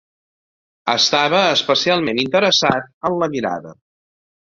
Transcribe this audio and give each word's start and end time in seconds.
Estava 0.93 1.43
especialment 1.59 2.25
interessat 2.25 2.91
en 3.11 3.23
la 3.25 3.33
mirada. 3.39 3.81